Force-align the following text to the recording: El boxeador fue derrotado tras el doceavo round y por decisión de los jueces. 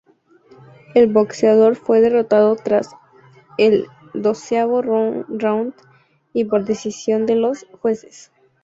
El 0.95 1.13
boxeador 1.13 1.75
fue 1.75 2.01
derrotado 2.01 2.55
tras 2.55 2.89
el 3.59 3.85
doceavo 4.15 4.81
round 4.81 5.75
y 6.33 6.45
por 6.45 6.65
decisión 6.65 7.27
de 7.27 7.35
los 7.35 7.67
jueces. 7.83 8.31